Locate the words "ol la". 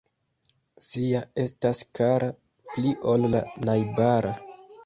3.15-3.45